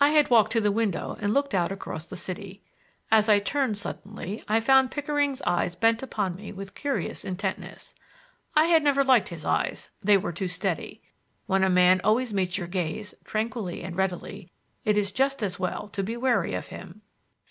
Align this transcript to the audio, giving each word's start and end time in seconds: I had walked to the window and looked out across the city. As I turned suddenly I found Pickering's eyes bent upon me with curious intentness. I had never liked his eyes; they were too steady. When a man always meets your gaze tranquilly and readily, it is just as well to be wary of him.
I 0.00 0.08
had 0.12 0.30
walked 0.30 0.52
to 0.52 0.62
the 0.62 0.72
window 0.72 1.18
and 1.20 1.34
looked 1.34 1.54
out 1.54 1.70
across 1.70 2.06
the 2.06 2.16
city. 2.16 2.62
As 3.10 3.28
I 3.28 3.38
turned 3.38 3.76
suddenly 3.76 4.42
I 4.48 4.60
found 4.60 4.90
Pickering's 4.90 5.42
eyes 5.42 5.74
bent 5.76 6.02
upon 6.02 6.36
me 6.36 6.54
with 6.54 6.74
curious 6.74 7.22
intentness. 7.22 7.94
I 8.56 8.64
had 8.64 8.82
never 8.82 9.04
liked 9.04 9.28
his 9.28 9.44
eyes; 9.44 9.90
they 10.02 10.16
were 10.16 10.32
too 10.32 10.48
steady. 10.48 11.02
When 11.44 11.62
a 11.62 11.68
man 11.68 12.00
always 12.02 12.32
meets 12.32 12.56
your 12.56 12.66
gaze 12.66 13.12
tranquilly 13.24 13.82
and 13.82 13.94
readily, 13.94 14.50
it 14.86 14.96
is 14.96 15.12
just 15.12 15.42
as 15.42 15.60
well 15.60 15.88
to 15.90 16.02
be 16.02 16.16
wary 16.16 16.54
of 16.54 16.68
him. 16.68 17.02